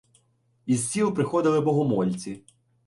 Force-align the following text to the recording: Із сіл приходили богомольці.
Із 0.65 0.91
сіл 0.91 1.13
приходили 1.15 1.61
богомольці. 1.61 2.43